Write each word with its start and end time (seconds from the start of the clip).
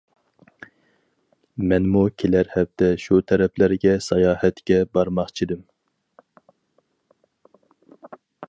مەنمۇ 1.71 2.01
كېلەر 2.23 2.49
ھەپتە 2.55 2.89
شۇ 3.05 3.19
تەرەپلەرگە 3.33 3.93
ساياھەتكە 4.07 4.81
بارماقچىدىم. 4.99 5.63